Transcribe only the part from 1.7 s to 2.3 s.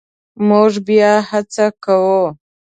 کوو